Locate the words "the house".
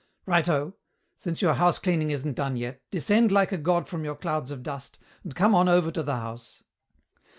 6.01-6.63